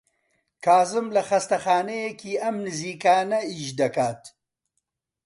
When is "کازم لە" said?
0.65-1.21